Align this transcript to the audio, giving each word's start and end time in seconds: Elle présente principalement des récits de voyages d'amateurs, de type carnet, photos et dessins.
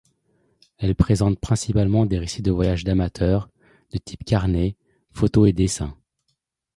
Elle 0.79 0.95
présente 0.95 1.39
principalement 1.39 2.07
des 2.07 2.17
récits 2.17 2.41
de 2.41 2.49
voyages 2.51 2.83
d'amateurs, 2.83 3.49
de 3.91 3.99
type 3.99 4.23
carnet, 4.25 4.75
photos 5.13 5.47
et 5.47 5.53
dessins. 5.53 5.95